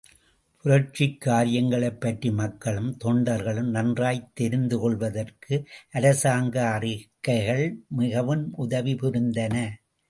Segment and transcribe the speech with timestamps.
[0.65, 5.63] புரட்சிக் காரியங்களைப் பற்றி மக்களும் தொண்டர்களும் நன்றாய்த் தெரிந்துகொள்வதற்கு
[5.91, 7.65] அரசாங்க அறிக்கைகள்
[7.87, 9.55] மிகவும் உதவி புரிந்தன.